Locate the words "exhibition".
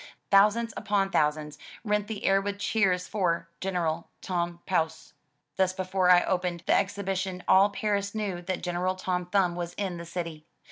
6.73-7.43